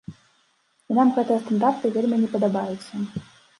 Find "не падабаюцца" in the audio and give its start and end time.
2.25-2.93